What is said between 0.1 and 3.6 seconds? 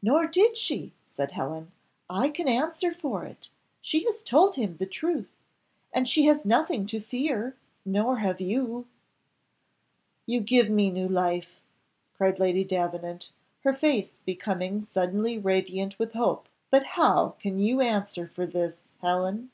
did she," said Helen. "I can answer for it